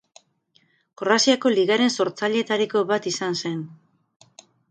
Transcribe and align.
Kroaziako 1.01 1.51
Ligaren 1.57 1.93
sortzaileetariko 1.99 2.83
bat 2.95 3.07
izan 3.13 3.37
zen. 3.45 3.61